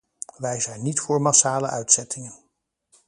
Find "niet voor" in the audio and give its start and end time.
0.81-1.21